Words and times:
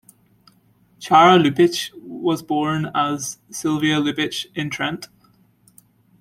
Chiara 0.99 1.37
Lubich 1.37 1.91
was 1.93 2.41
born 2.41 2.87
as 2.95 3.37
Silvia 3.51 3.97
Lubich 4.01 4.47
in 4.55 4.71
Trent. 4.71 5.09